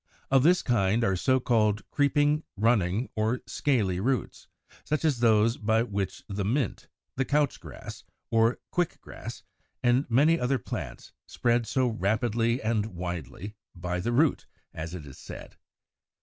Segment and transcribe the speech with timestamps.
[0.31, 4.47] Of this kind are the so called creeping, running, or scaly roots,
[4.83, 6.87] such as those by which the Mint (Fig.
[6.87, 9.43] 97), the Couch grass, or Quick grass,
[9.83, 15.19] and many other plants, spread so rapidly and widely, "by the root," as it is
[15.19, 15.55] said.